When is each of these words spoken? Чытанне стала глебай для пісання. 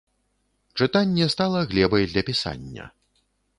Чытанне 0.77 1.27
стала 1.35 1.61
глебай 1.73 2.03
для 2.13 2.21
пісання. 2.33 2.91